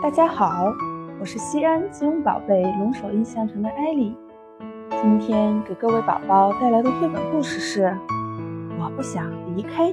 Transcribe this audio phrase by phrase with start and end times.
[0.00, 0.72] 大家好，
[1.18, 4.16] 我是西安金融宝贝龙首印象城的艾丽。
[5.02, 7.86] 今天给各位宝宝带来的绘本故事是
[8.78, 9.92] 《我不想离开你》。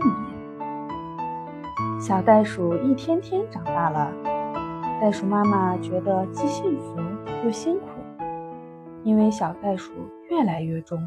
[1.99, 4.11] 小袋鼠一天天长大了，
[5.01, 7.01] 袋鼠妈妈觉得既幸福
[7.43, 7.87] 又辛苦，
[9.03, 9.91] 因为小袋鼠
[10.29, 11.01] 越来越重，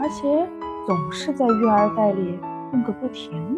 [0.00, 0.44] 而且
[0.84, 2.36] 总是在育儿袋里
[2.72, 3.56] 动个不停。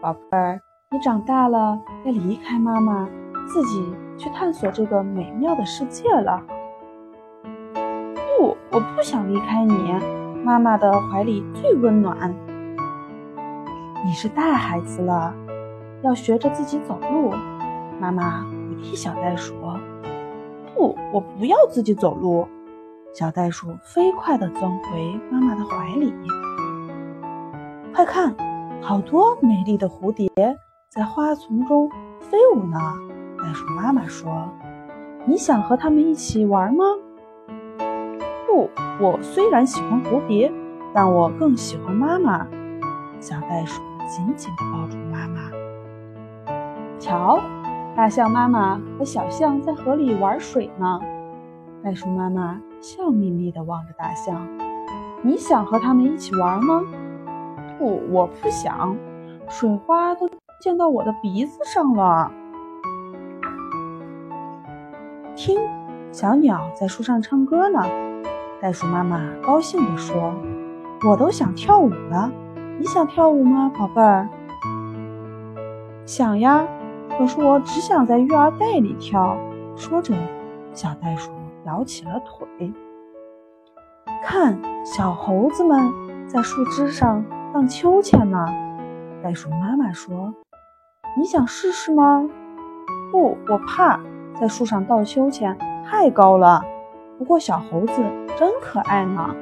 [0.00, 0.60] 宝贝儿。
[0.90, 3.08] 你长大了，要离开妈妈，
[3.46, 6.40] 自己去探索这个美妙的世界了。
[8.38, 9.74] 不，我不想离开你，
[10.44, 12.32] 妈妈的怀里最温暖。
[14.06, 15.34] 你是大孩子了，
[16.02, 17.34] 要学着自己走路。
[18.00, 19.54] 妈妈鼓励小袋鼠。
[20.76, 22.46] 不，我不要自己走路。
[23.12, 26.14] 小袋鼠飞快地钻回妈妈的怀里。
[27.92, 28.32] 快看，
[28.80, 30.30] 好多美丽的蝴蝶。
[30.90, 32.78] 在花丛中飞舞呢，
[33.38, 34.48] 袋鼠妈妈说
[35.28, 36.82] ：“你想和它们一起玩吗
[38.48, 40.50] ？”“不，我虽然喜欢蝴蝶，
[40.94, 42.46] 但我更喜欢妈妈。”
[43.20, 45.50] 小袋鼠紧紧地抱住妈妈。
[46.98, 47.38] 瞧，
[47.94, 50.98] 大象妈妈和小象在河里玩水呢。
[51.84, 54.40] 袋鼠妈妈笑眯眯地望着大象
[55.20, 56.82] ：“你想和它们一起玩吗
[57.78, 58.96] ？”“不，我不想。
[59.50, 60.26] 水花都……”
[60.60, 62.32] 溅到我的鼻子上了。
[65.36, 65.60] 听，
[66.10, 67.80] 小鸟在树上唱歌呢。
[68.60, 70.34] 袋鼠妈妈高兴地说
[71.08, 72.28] ：“我都想跳舞了，
[72.80, 74.28] 你想跳舞吗，宝贝儿？”
[76.04, 76.66] 想呀，
[77.16, 79.38] 可是我只想在育儿袋里跳。
[79.76, 80.12] 说着，
[80.72, 81.30] 小袋鼠
[81.66, 82.72] 摇起了腿。
[84.24, 85.92] 看，小猴子们
[86.26, 88.44] 在树枝上荡秋千呢。
[89.22, 90.34] 袋鼠妈妈说。
[91.16, 92.28] 你想试试吗？
[93.10, 93.98] 不，我怕
[94.40, 96.62] 在树上荡秋千太高了。
[97.18, 98.02] 不过小猴子
[98.36, 99.34] 真可爱呢。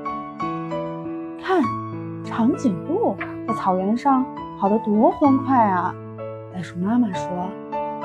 [1.43, 1.61] 看，
[2.25, 3.15] 长颈鹿
[3.47, 4.25] 在草原上
[4.59, 5.95] 跑得多欢快啊！
[6.55, 7.29] 袋鼠妈妈说：“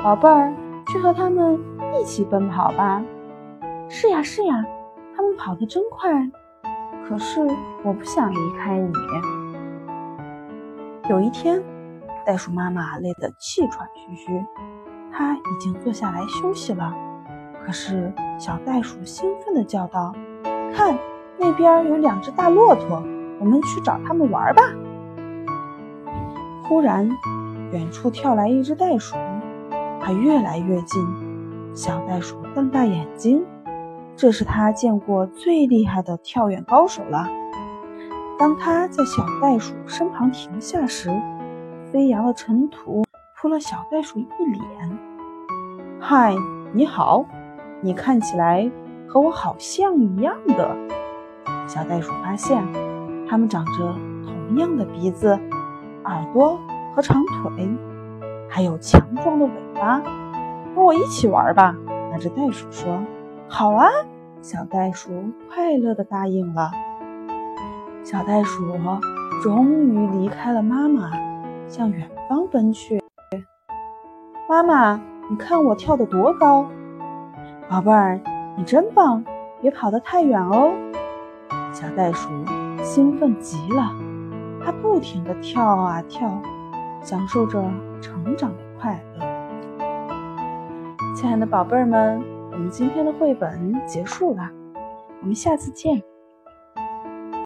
[0.03, 0.53] 宝贝儿，
[0.87, 1.57] 去和它们
[1.97, 3.01] 一起奔跑吧。”
[3.87, 4.65] 是呀，是呀，
[5.15, 6.11] 它们跑得真快。
[7.07, 7.39] 可是
[7.83, 8.93] 我不想离开你。
[11.09, 11.63] 有一天。
[12.25, 14.45] 袋鼠妈妈累得气喘吁吁，
[15.11, 16.93] 它已经坐下来休息了。
[17.65, 20.13] 可是小袋鼠兴奋地叫道
[20.73, 20.97] ：“看，
[21.37, 23.03] 那边有两只大骆驼，
[23.39, 24.63] 我们去找它们玩吧！”
[26.67, 27.09] 忽然，
[27.71, 29.15] 远处跳来一只袋鼠，
[29.99, 31.05] 它越来越近。
[31.73, 33.45] 小袋鼠瞪大眼睛，
[34.15, 37.27] 这是它见过最厉害的跳远高手了。
[38.39, 41.09] 当它在小袋鼠身旁停下时，
[41.91, 43.03] 飞扬的尘土
[43.35, 44.99] 扑了小袋鼠一脸。
[45.99, 46.33] 嗨，
[46.71, 47.25] 你好，
[47.81, 48.71] 你看起来
[49.09, 50.73] 和我好像一样的。
[51.67, 52.65] 小袋鼠发现，
[53.27, 53.93] 它们长着
[54.23, 55.37] 同样的鼻子、
[56.05, 56.57] 耳朵
[56.95, 57.69] 和长腿，
[58.49, 60.01] 还有强壮的尾巴。
[60.73, 61.75] 和我一起玩吧，
[62.09, 62.97] 那只袋鼠说。
[63.49, 63.89] 好啊，
[64.41, 65.11] 小袋鼠
[65.49, 66.71] 快乐地答应了。
[68.01, 68.77] 小袋鼠
[69.43, 71.11] 终于离开了妈妈。
[71.71, 73.01] 向远方奔去。
[74.49, 74.99] 妈妈，
[75.29, 76.65] 你看我跳得多高！
[77.69, 78.19] 宝贝儿，
[78.57, 79.23] 你真棒！
[79.61, 80.73] 别跑得太远哦。
[81.71, 82.29] 小袋鼠
[82.83, 83.95] 兴奋极了，
[84.61, 86.29] 它不停地跳啊跳，
[87.01, 87.63] 享受着
[88.01, 89.25] 成长的快乐。
[91.15, 92.21] 亲爱的宝贝儿们，
[92.51, 94.49] 我们今天的绘本结束了，
[95.21, 96.03] 我们下次见。